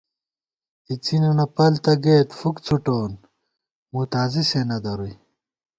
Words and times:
اِڅِنَنَہ 0.89 1.45
پَل 1.55 1.73
تہ 1.83 1.93
گَئیت، 2.03 2.29
فُک 2.39 2.55
څُھٹَوون 2.65 3.11
مُتازِی 3.93 4.43
سے 4.49 4.61
نہ 4.69 4.77
درُوئی 4.83 5.15